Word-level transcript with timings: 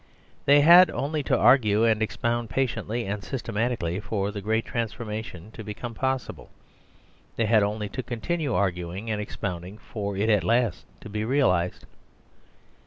They 0.45 0.61
had 0.61 0.89
only 0.89 1.21
to 1.21 1.37
argue 1.37 1.83
and 1.83 2.01
expound 2.01 2.49
patiently 2.49 3.05
and 3.05 3.23
systematically 3.23 3.99
for 3.99 4.31
the 4.31 4.41
great 4.41 4.65
transformation 4.65 5.51
to 5.51 5.63
become 5.63 5.93
possible. 5.93 6.49
They 7.35 7.45
had 7.45 7.61
only 7.61 7.87
to 7.89 8.01
continue 8.01 8.51
arguing 8.55 9.11
and 9.11 9.21
ex 9.21 9.35
pounding 9.35 9.77
for 9.77 10.17
it 10.17 10.27
at 10.27 10.43
last 10.43 10.85
to 11.01 11.09
be 11.09 11.23
realised. 11.23 11.85